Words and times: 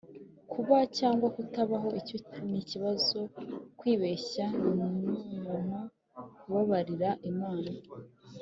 kuba 0.51 0.77
cyangwa 0.97 1.27
kutabaho, 1.35 1.89
icyo 1.99 2.17
nikibazo. 2.49 3.19
kwibeshya 3.79 4.45
ni 4.73 4.81
umuntu; 4.85 5.79
kubabarira, 6.39 7.09
imana. 7.31 7.69